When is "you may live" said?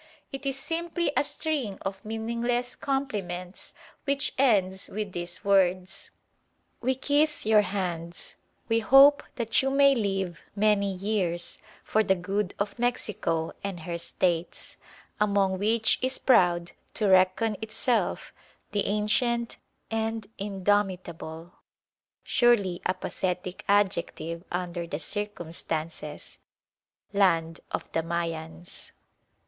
9.61-10.39